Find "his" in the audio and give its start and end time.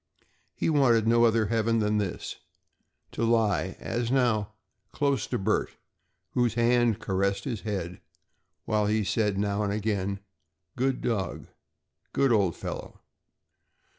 7.43-7.61